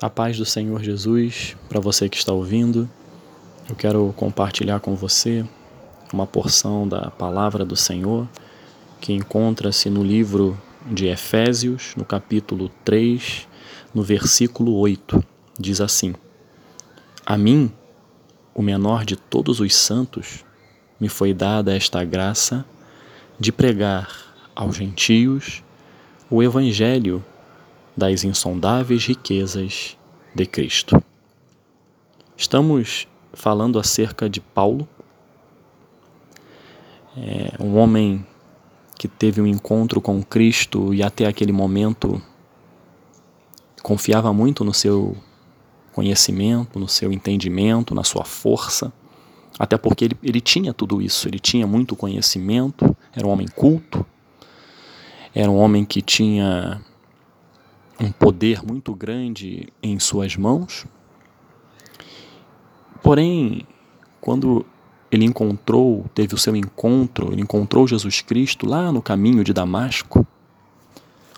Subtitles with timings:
[0.00, 2.90] A paz do Senhor Jesus, para você que está ouvindo,
[3.68, 5.44] eu quero compartilhar com você
[6.12, 8.28] uma porção da palavra do Senhor
[9.00, 13.46] que encontra-se no livro de Efésios, no capítulo 3,
[13.94, 15.24] no versículo 8.
[15.58, 16.12] Diz assim:
[17.24, 17.72] A mim,
[18.52, 20.44] o menor de todos os santos,
[20.98, 22.64] me foi dada esta graça
[23.38, 24.08] de pregar
[24.56, 25.62] aos gentios
[26.28, 27.24] o evangelho
[27.96, 29.96] das insondáveis riquezas
[30.34, 31.02] de Cristo.
[32.36, 34.88] Estamos falando acerca de Paulo,
[37.16, 38.26] é um homem
[38.98, 42.20] que teve um encontro com Cristo e até aquele momento
[43.82, 45.16] confiava muito no seu
[45.92, 48.92] conhecimento, no seu entendimento, na sua força,
[49.58, 54.04] até porque ele, ele tinha tudo isso, ele tinha muito conhecimento, era um homem culto,
[55.32, 56.80] era um homem que tinha
[58.00, 60.86] um poder muito grande em suas mãos.
[63.02, 63.66] Porém,
[64.20, 64.64] quando
[65.10, 70.26] ele encontrou, teve o seu encontro, ele encontrou Jesus Cristo lá no caminho de Damasco,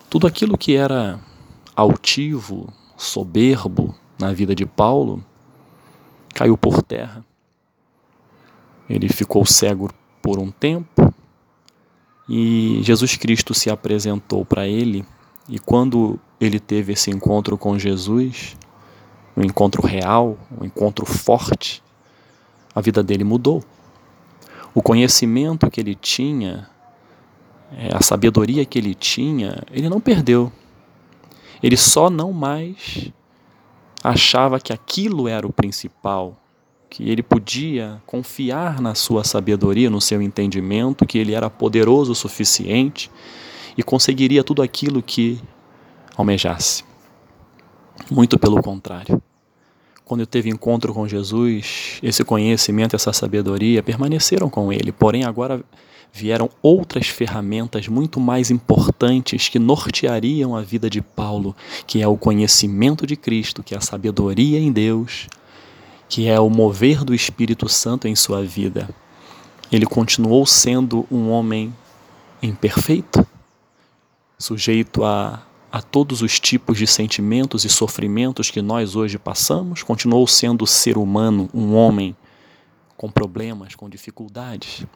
[0.08, 1.20] tudo aquilo que era
[1.74, 5.22] altivo, soberbo na vida de Paulo
[6.32, 7.24] caiu por terra.
[8.88, 9.90] Ele ficou cego
[10.22, 11.12] por um tempo
[12.28, 15.04] e Jesus Cristo se apresentou para ele
[15.48, 18.56] e quando ele teve esse encontro com Jesus,
[19.36, 21.82] um encontro real, um encontro forte,
[22.74, 23.62] a vida dele mudou.
[24.74, 26.68] O conhecimento que ele tinha,
[27.72, 30.52] é, a sabedoria que ele tinha, ele não perdeu.
[31.62, 33.10] Ele só não mais
[34.02, 36.36] achava que aquilo era o principal,
[36.90, 42.14] que ele podia confiar na sua sabedoria, no seu entendimento, que ele era poderoso o
[42.14, 43.10] suficiente
[43.76, 45.40] e conseguiria tudo aquilo que
[46.16, 46.84] almejasse.
[48.10, 49.20] Muito pelo contrário.
[50.04, 55.64] Quando eu teve encontro com Jesus, esse conhecimento, essa sabedoria permaneceram com ele, porém agora
[56.12, 61.54] vieram outras ferramentas muito mais importantes que norteariam a vida de Paulo,
[61.86, 65.26] que é o conhecimento de Cristo, que é a sabedoria em Deus,
[66.08, 68.88] que é o mover do Espírito Santo em sua vida.
[69.70, 71.74] Ele continuou sendo um homem
[72.40, 73.26] imperfeito,
[74.38, 75.42] sujeito a,
[75.72, 80.98] a todos os tipos de sentimentos e sofrimentos que nós hoje passamos, continuou sendo ser
[80.98, 82.16] humano, um homem
[82.96, 84.86] com problemas, com dificuldades.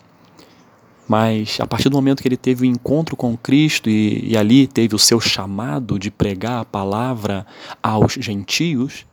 [1.08, 4.66] Mas a partir do momento que ele teve o encontro com Cristo e, e ali
[4.66, 7.46] teve o seu chamado de pregar a palavra
[7.82, 9.04] aos gentios,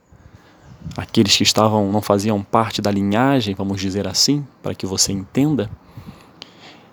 [0.95, 5.69] aqueles que estavam não faziam parte da linhagem, vamos dizer assim, para que você entenda,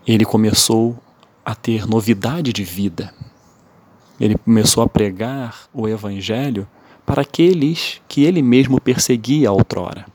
[0.06, 0.98] ele começou
[1.44, 3.12] a ter novidade de vida.
[4.20, 6.66] Ele começou a pregar o Evangelho
[7.04, 10.06] para aqueles que ele mesmo perseguia outrora.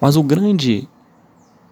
[0.00, 0.88] Mas o grande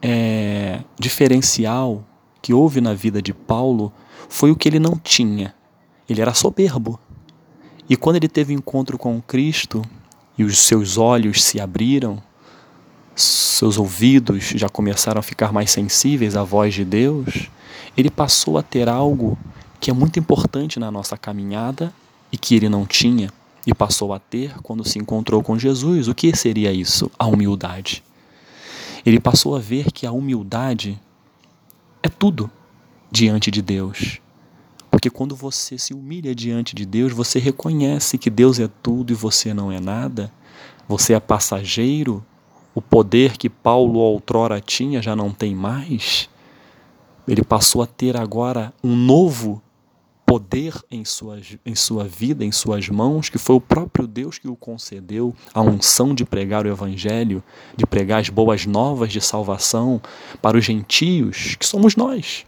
[0.03, 2.05] é, diferencial
[2.41, 3.93] que houve na vida de Paulo
[4.28, 5.55] foi o que ele não tinha.
[6.09, 6.99] Ele era soberbo.
[7.88, 9.82] E quando ele teve encontro com Cristo
[10.38, 12.22] e os seus olhos se abriram,
[13.17, 17.50] seus ouvidos já começaram a ficar mais sensíveis à voz de Deus,
[17.97, 19.37] ele passou a ter algo
[19.80, 21.92] que é muito importante na nossa caminhada
[22.30, 23.32] e que ele não tinha
[23.66, 26.06] e passou a ter quando se encontrou com Jesus.
[26.06, 27.10] O que seria isso?
[27.18, 28.02] A humildade.
[29.04, 31.00] Ele passou a ver que a humildade
[32.02, 32.50] é tudo
[33.10, 34.20] diante de Deus.
[34.90, 39.16] Porque quando você se humilha diante de Deus, você reconhece que Deus é tudo e
[39.16, 40.30] você não é nada.
[40.88, 42.24] Você é passageiro.
[42.74, 46.28] O poder que Paulo outrora tinha já não tem mais.
[47.26, 49.62] Ele passou a ter agora um novo
[50.30, 54.46] poder em sua, em sua vida, em suas mãos, que foi o próprio Deus que
[54.46, 57.42] o concedeu a unção de pregar o Evangelho,
[57.76, 60.00] de pregar as boas novas de salvação
[60.40, 62.46] para os gentios, que somos nós,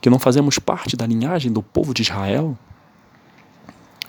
[0.00, 2.56] que não fazemos parte da linhagem do povo de Israel,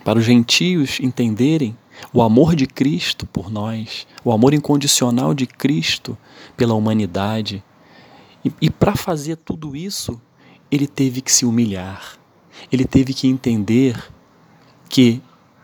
[0.05, 1.75] para os gentios entenderem
[2.13, 6.15] o amor de Cristo por nós, o amor incondicional de Cristo
[6.55, 7.63] pela humanidade.
[8.45, 10.21] E, e para fazer tudo isso,
[10.73, 12.17] ele teve que se humilhar,
[12.71, 14.11] ele teve que entender
[14.89, 15.21] que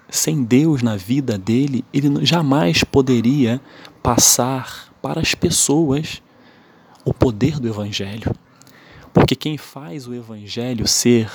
[0.08, 3.60] sem Deus na vida dele, ele jamais poderia
[4.04, 6.22] passar para as pessoas
[7.04, 8.36] o poder do Evangelho.
[9.12, 11.32] Porque quem faz o Evangelho ser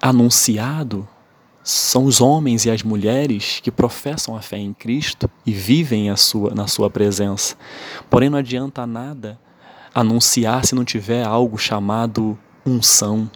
[0.00, 1.06] anunciado
[1.62, 6.16] são os homens e as mulheres que professam a fé em Cristo e vivem a
[6.16, 7.56] sua, na sua presença.
[8.08, 9.38] Porém, não adianta nada
[9.94, 13.30] anunciar se não tiver algo chamado unção.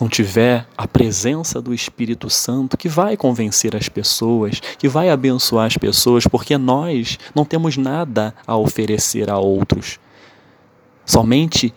[0.00, 5.66] não tiver a presença do Espírito Santo que vai convencer as pessoas, que vai abençoar
[5.66, 10.00] as pessoas, porque nós não temos nada a oferecer a outros.
[11.06, 11.72] Somente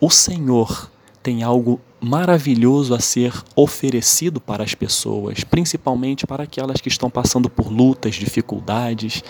[0.00, 0.90] o Senhor
[1.22, 7.50] tem algo maravilhoso a ser oferecido para as pessoas, principalmente para aquelas que estão passando
[7.50, 9.22] por lutas, dificuldades,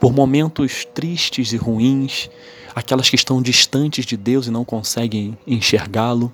[0.00, 2.28] por momentos tristes e ruins,
[2.74, 6.32] aquelas que estão distantes de Deus e não conseguem enxergá-lo.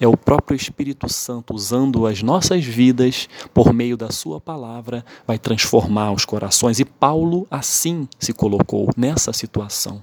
[0.00, 5.38] É o próprio Espírito Santo usando as nossas vidas por meio da Sua palavra, vai
[5.38, 6.80] transformar os corações.
[6.80, 10.02] E Paulo assim se colocou nessa situação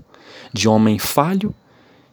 [0.53, 1.53] de homem falho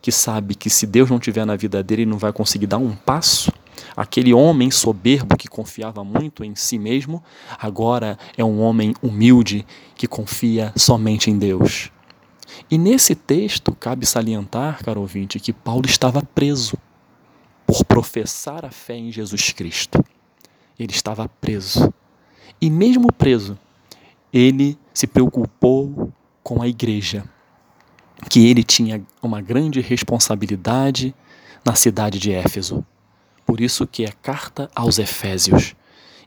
[0.06, 2.78] que sabe que se Deus não tiver na vida dele, ele não vai conseguir dar
[2.78, 3.52] um passo.
[3.96, 7.20] Aquele homem soberbo que confiava muito em si mesmo,
[7.58, 9.66] agora é um homem humilde
[9.96, 11.90] que confia somente em Deus.
[12.70, 16.78] E nesse texto, cabe salientar, caro ouvinte, que Paulo estava preso
[17.66, 20.04] por professar a fé em Jesus Cristo.
[20.78, 21.92] Ele estava preso.
[22.60, 23.58] E mesmo preso,
[24.32, 26.12] ele se preocupou
[26.44, 27.24] com a igreja
[28.28, 31.14] que ele tinha uma grande responsabilidade
[31.64, 32.84] na cidade de Éfeso.
[33.44, 35.74] Por isso que é carta aos Efésios.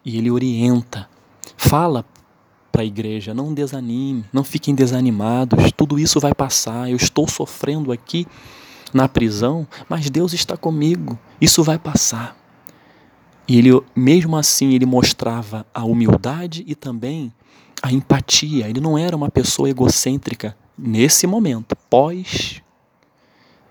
[0.06, 1.10] E ele orienta,
[1.58, 2.06] fala
[2.72, 6.90] para a igreja, não desanime, não fiquem desanimados, tudo isso vai passar.
[6.90, 8.26] Eu estou sofrendo aqui
[8.94, 11.20] na prisão, mas Deus está comigo.
[11.42, 12.38] Isso vai passar.
[13.48, 17.34] E ele, mesmo assim, ele mostrava a humildade e também
[17.82, 18.70] a empatia.
[18.70, 22.62] Ele não era uma pessoa egocêntrica, nesse momento, pós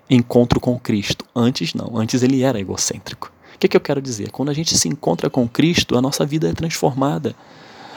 [0.09, 1.25] encontro com Cristo.
[1.35, 3.31] Antes não, antes ele era egocêntrico.
[3.55, 4.31] O que, é que eu quero dizer?
[4.31, 7.35] Quando a gente se encontra com Cristo, a nossa vida é transformada.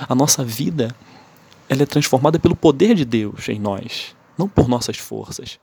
[0.09, 0.95] A nossa vida
[1.69, 5.59] ela é transformada pelo poder de Deus em nós, não por nossas forças.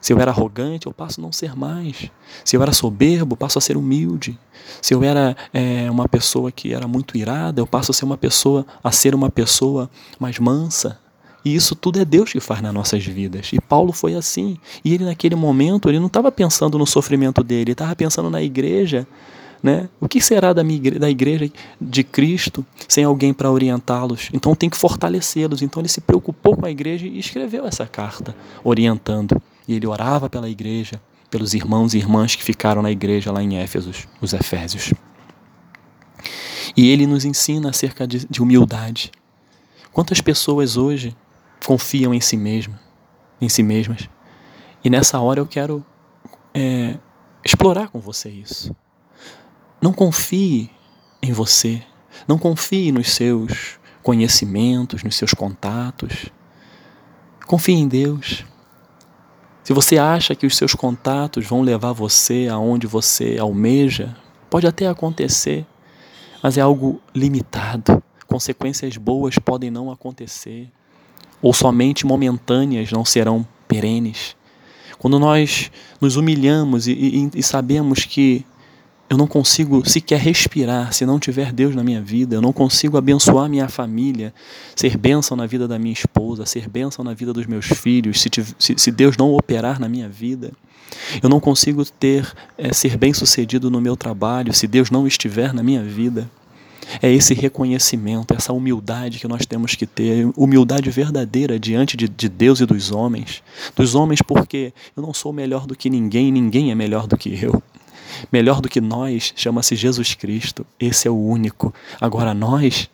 [0.00, 2.10] Se eu era arrogante, eu passo a não ser mais.
[2.44, 4.38] Se eu era soberbo, passo a ser humilde.
[4.80, 8.16] Se eu era é, uma pessoa que era muito irada, eu passo a ser uma
[8.16, 10.98] pessoa a ser uma pessoa mais mansa.
[11.46, 13.50] E isso tudo é Deus que faz nas nossas vidas.
[13.52, 14.58] E Paulo foi assim.
[14.84, 18.42] E ele, naquele momento, ele não estava pensando no sofrimento dele, ele estava pensando na
[18.42, 19.06] igreja.
[19.62, 19.88] Né?
[20.00, 21.48] O que será da, igreja, da igreja
[21.80, 24.28] de Cristo sem alguém para orientá-los?
[24.32, 25.62] Então tem que fortalecê-los.
[25.62, 28.34] Então ele se preocupou com a igreja e escreveu essa carta,
[28.64, 29.40] orientando.
[29.68, 31.00] E ele orava pela igreja,
[31.30, 34.92] pelos irmãos e irmãs que ficaram na igreja lá em Éfesos, os Efésios.
[36.76, 39.12] E ele nos ensina acerca de, de humildade.
[39.92, 41.16] Quantas pessoas hoje
[41.64, 42.78] confiam em si mesmas,
[43.40, 44.08] em si mesmas.
[44.84, 45.84] E nessa hora eu quero
[46.54, 46.96] é,
[47.44, 48.74] explorar com você isso.
[49.80, 50.70] Não confie
[51.22, 51.82] em você,
[52.26, 56.26] não confie nos seus conhecimentos, nos seus contatos.
[57.46, 58.44] Confie em Deus.
[59.62, 64.16] Se você acha que os seus contatos vão levar você aonde você almeja,
[64.48, 65.66] pode até acontecer,
[66.40, 68.00] mas é algo limitado.
[68.28, 70.70] Consequências boas podem não acontecer
[71.40, 74.36] ou somente momentâneas não serão perenes.
[74.98, 78.44] Quando nós nos humilhamos e, e, e, sabemos que
[79.08, 82.96] eu não consigo sequer respirar se não tiver Deus na minha vida, eu não consigo
[82.96, 84.34] abençoar minha família,
[84.74, 88.28] ser bênção na vida da minha esposa, ser bênção na vida dos meus filhos, se,
[88.58, 90.52] se, se Deus não operar na minha vida.
[91.22, 95.52] Eu não consigo ter é, ser bem sucedido no meu trabalho se Deus não estiver
[95.52, 96.28] na minha vida.
[97.02, 102.28] É esse reconhecimento, essa humildade que nós temos que ter, humildade verdadeira diante de, de,
[102.28, 103.42] Deus e dos homens.
[103.74, 107.30] Dos homens, porque eu não sou melhor do que ninguém, ninguém é melhor do que
[107.42, 107.62] eu.
[108.32, 111.74] Melhor do que nós chama-se Jesus Cristo, esse é o único.
[112.00, 112.88] Agora nós,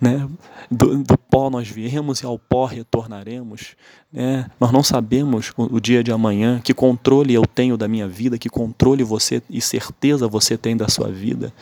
[0.00, 0.28] né,
[0.70, 3.74] do, do, pó nós viemos e ao pó retornaremos.
[4.12, 4.48] Né?
[4.60, 8.38] Nós não sabemos o, o dia de amanhã, que controle eu tenho da minha vida,
[8.38, 11.52] que controle você e certeza você tem da sua vida.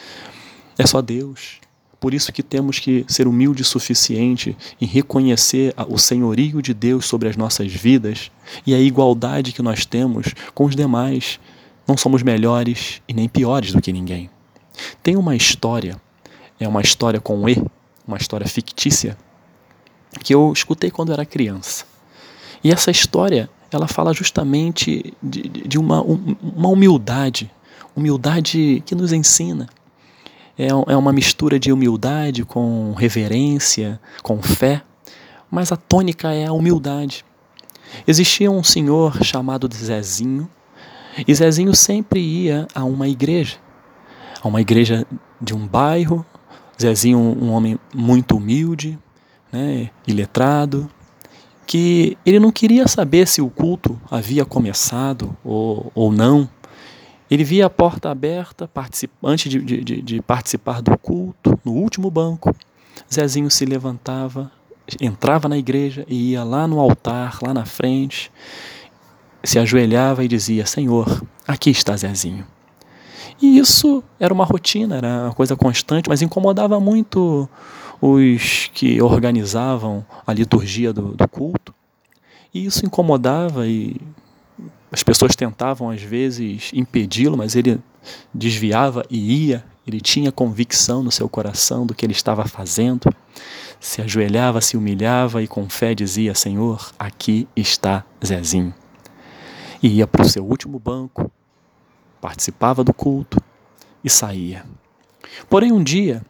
[0.76, 1.60] É só Deus.
[1.98, 7.06] Por isso que temos que ser humilde o suficiente em reconhecer o senhorio de Deus
[7.06, 8.30] sobre as nossas vidas
[8.66, 11.40] e a igualdade que nós temos com os demais.
[11.88, 14.28] Não somos melhores e nem piores do que ninguém.
[15.02, 16.00] Tem uma história,
[16.60, 17.62] é uma história com E,
[18.06, 19.16] uma história fictícia,
[20.22, 21.86] que eu escutei quando era criança.
[22.62, 27.50] E essa história, ela fala justamente de, de uma, uma humildade,
[27.94, 29.68] humildade que nos ensina
[30.58, 34.82] é, é uma mistura de humildade com reverência, com fé,
[35.50, 37.24] mas a tônica é a humildade.
[38.06, 40.48] Existia um senhor chamado Zezinho,
[41.26, 43.56] e Zezinho sempre ia a uma igreja,
[44.42, 45.06] a uma igreja
[45.40, 46.24] de um bairro.
[46.80, 48.98] Zezinho, um homem muito humilde,
[49.50, 50.90] né, iletrado,
[51.66, 56.48] que ele não queria saber se o culto havia começado ou, ou não.
[57.30, 58.70] Ele via a porta aberta
[59.22, 62.54] antes de, de, de participar do culto, no último banco.
[63.12, 64.50] Zezinho se levantava,
[65.00, 68.30] entrava na igreja e ia lá no altar, lá na frente,
[69.42, 72.46] se ajoelhava e dizia: Senhor, aqui está Zezinho.
[73.40, 77.48] E isso era uma rotina, era uma coisa constante, mas incomodava muito
[78.00, 81.74] os que organizavam a liturgia do, do culto.
[82.52, 83.96] E isso incomodava e
[84.96, 87.78] as pessoas tentavam às vezes impedi-lo, mas ele
[88.32, 89.62] desviava e ia.
[89.86, 93.14] Ele tinha convicção no seu coração do que ele estava fazendo.
[93.78, 98.74] Se ajoelhava, se humilhava e com fé dizia: Senhor, aqui está Zezinho.
[99.82, 101.30] E ia para o seu último banco,
[102.18, 103.38] participava do culto
[104.02, 104.64] e saía.
[105.46, 106.24] Porém, um dia,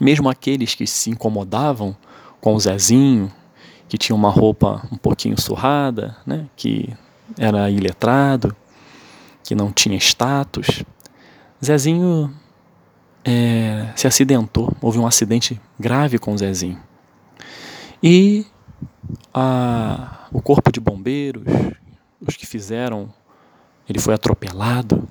[0.00, 1.96] mesmo aqueles que se incomodavam
[2.40, 3.32] com o Zezinho,
[3.88, 6.96] que tinha uma roupa um pouquinho surrada, né, que
[7.38, 8.54] era iletrado,
[9.42, 10.84] que não tinha status,
[11.64, 12.34] Zezinho
[13.24, 16.80] é, se acidentou, houve um acidente grave com o Zezinho.
[18.02, 18.46] E
[19.34, 21.44] a, o corpo de bombeiros,
[22.26, 23.12] os que fizeram
[23.90, 25.08] ele foi atropelado.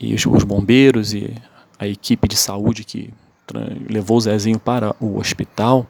[0.00, 1.32] E os, os bombeiros e
[1.78, 3.14] a equipe de saúde que
[3.88, 5.86] levou o Zezinho para o hospital.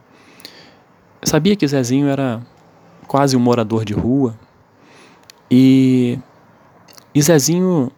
[1.23, 2.47] Sabia que Zezinho era
[3.07, 4.39] quase um morador de rua
[5.51, 6.19] e,
[7.15, 7.91] e Zezinho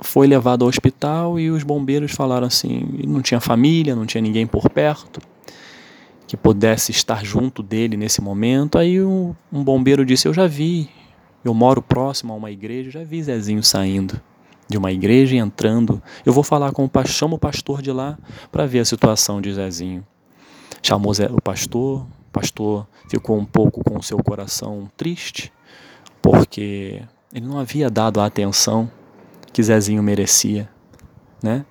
[0.00, 4.46] foi levado ao hospital e os bombeiros falaram assim, não tinha família, não tinha ninguém
[4.46, 5.20] por perto
[6.26, 8.78] que pudesse estar junto dele nesse momento.
[8.78, 10.88] Aí um, um bombeiro disse: Eu já vi
[11.44, 14.20] eu moro próximo a uma igreja, já vi Zezinho saindo
[14.68, 16.00] de uma igreja e entrando.
[16.24, 18.18] Eu vou falar com o pastor, chamo o pastor de lá
[18.52, 20.06] para ver a situação de Zezinho.
[20.82, 25.52] Chamou o pastor, o pastor ficou um pouco com o seu coração triste,
[26.20, 28.90] porque ele não havia dado a atenção
[29.52, 30.68] que Zezinho merecia,
[31.42, 31.64] né?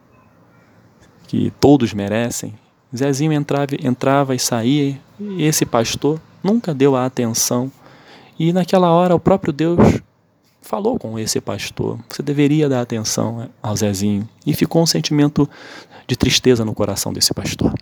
[1.27, 2.53] Que todos merecem.
[2.95, 7.71] Zezinho entrava, entrava e saía, e esse pastor nunca deu a atenção
[8.39, 10.01] e naquela hora o próprio Deus
[10.61, 14.27] falou com esse pastor: você deveria dar atenção ao Zezinho.
[14.45, 15.47] E ficou um sentimento
[16.07, 17.73] de tristeza no coração desse pastor.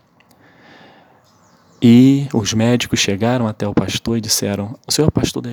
[1.79, 5.43] E os médicos chegaram até o pastor e disseram: O senhor é pastor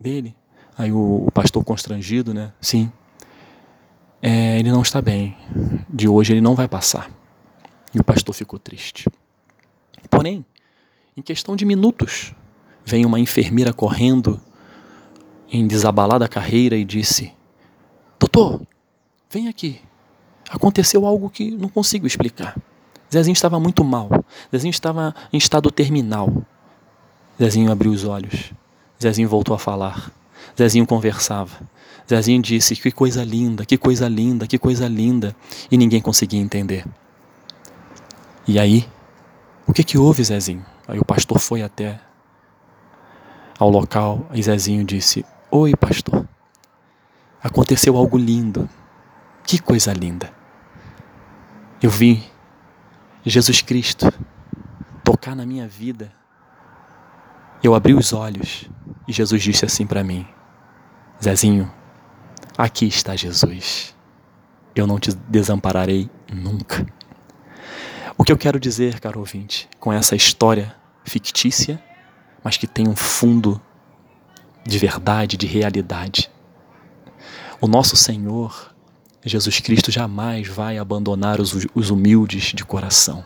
[0.00, 0.34] dele?
[0.80, 2.52] Aí o, o pastor constrangido, né?
[2.60, 2.90] Sim.
[4.22, 5.36] É, ele não está bem.
[5.88, 7.10] De hoje ele não vai passar.
[7.94, 9.08] E o pastor ficou triste.
[10.08, 10.44] Porém,
[11.16, 12.34] em questão de minutos,
[12.84, 14.40] Vem uma enfermeira correndo
[15.48, 17.32] em desabalada carreira e disse:
[18.18, 18.62] Doutor,
[19.30, 19.80] vem aqui.
[20.50, 22.56] Aconteceu algo que não consigo explicar.
[23.12, 24.08] Zezinho estava muito mal.
[24.50, 26.44] Zezinho estava em estado terminal.
[27.38, 28.52] Zezinho abriu os olhos.
[29.00, 30.10] Zezinho voltou a falar.
[30.56, 31.60] Zezinho conversava.
[32.08, 35.34] Zezinho disse: Que coisa linda, que coisa linda, que coisa linda.
[35.70, 36.84] E ninguém conseguia entender.
[38.46, 38.88] E aí?
[39.66, 40.64] O que, que houve, Zezinho?
[40.88, 42.00] Aí o pastor foi até
[43.58, 46.26] ao local, e Zezinho disse: Oi, pastor.
[47.42, 48.68] Aconteceu algo lindo.
[49.44, 50.32] Que coisa linda.
[51.82, 52.22] Eu vi
[53.24, 54.12] Jesus Cristo
[55.02, 56.12] tocar na minha vida.
[57.62, 58.68] Eu abri os olhos
[59.06, 60.26] e Jesus disse assim para mim:
[61.22, 61.70] Zezinho,
[62.56, 63.94] aqui está Jesus.
[64.74, 66.86] Eu não te desampararei nunca.
[68.16, 70.74] O que eu quero dizer, caro ouvinte, com essa história
[71.04, 71.82] fictícia
[72.42, 73.60] mas que tem um fundo
[74.66, 76.30] de verdade, de realidade.
[77.60, 78.74] O nosso Senhor,
[79.24, 83.24] Jesus Cristo, jamais vai abandonar os, os humildes de coração.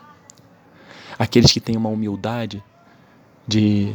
[1.19, 2.63] Aqueles que têm uma humildade
[3.47, 3.95] de,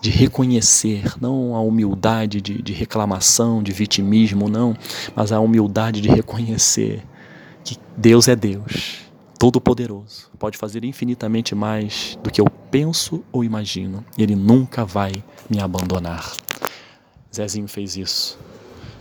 [0.00, 4.74] de reconhecer, não a humildade de, de reclamação, de vitimismo, não,
[5.14, 7.02] mas a humildade de reconhecer
[7.62, 14.04] que Deus é Deus todo-poderoso, pode fazer infinitamente mais do que eu penso ou imagino,
[14.18, 15.12] e Ele nunca vai
[15.48, 16.30] me abandonar.
[17.34, 18.38] Zezinho fez isso.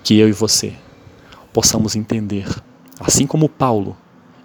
[0.02, 0.74] Que eu e você
[1.52, 2.48] possamos entender,
[3.02, 3.98] assim como Paulo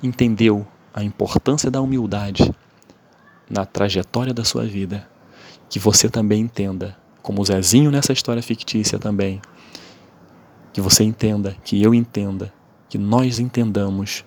[0.02, 2.52] entendeu a importância da humildade
[3.48, 5.08] na trajetória da sua vida,
[5.68, 9.40] que você também entenda, como Zezinho nessa história fictícia também,
[10.72, 12.52] que você entenda, que eu entenda,
[12.88, 14.24] que nós entendamos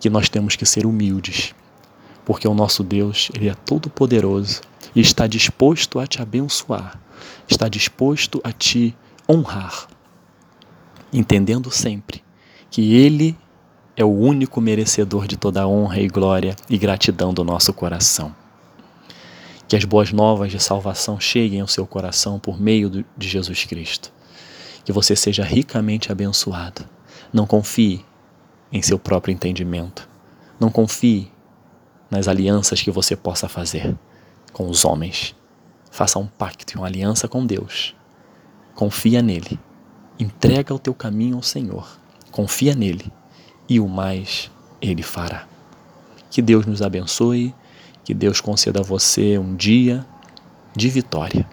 [0.00, 1.54] que nós temos que ser humildes,
[2.24, 4.60] porque o nosso Deus, ele é todo poderoso
[4.96, 7.00] e está disposto a te abençoar,
[7.48, 8.96] está disposto a te
[9.28, 9.86] honrar,
[11.12, 12.22] entendendo sempre
[12.68, 13.36] que ele
[13.96, 18.41] é o único merecedor de toda a honra e glória e gratidão do nosso coração.
[19.72, 24.12] Que as boas novas de salvação cheguem ao seu coração por meio de Jesus Cristo.
[24.84, 26.84] Que você seja ricamente abençoado
[27.32, 28.04] Não confie
[28.70, 30.06] em seu próprio entendimento.
[30.60, 31.32] Não confie
[32.10, 33.96] nas alianças que você possa fazer
[34.52, 35.34] com os homens.
[35.90, 37.96] Faça um pacto, uma aliança com Deus.
[38.74, 39.58] Confia nele.
[40.18, 41.98] Entrega o teu caminho ao Senhor.
[42.30, 43.10] Confia nele.
[43.66, 44.50] E o mais
[44.82, 45.48] ele fará.
[46.30, 47.54] Que Deus nos abençoe.
[48.04, 50.04] Que Deus conceda a você um dia
[50.74, 51.46] de vitória.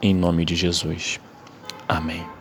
[0.00, 1.18] Em nome de Jesus.
[1.88, 2.35] Amém.